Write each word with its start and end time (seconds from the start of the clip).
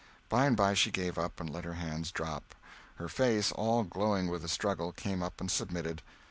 By 0.29 0.47
and 0.47 0.57
by 0.57 0.73
she 0.73 0.89
gave 0.89 1.19
up, 1.19 1.39
and 1.39 1.47
let 1.47 1.63
her 1.63 1.75
hands 1.75 2.09
drop; 2.11 2.55
her 2.95 3.07
face, 3.07 3.51
all 3.51 3.83
glowing 3.83 4.29
with 4.29 4.41
the 4.41 4.47
struggle, 4.47 4.91
came 4.91 5.21
up 5.21 5.39
and 5.39 5.51
submitted. 5.51 6.01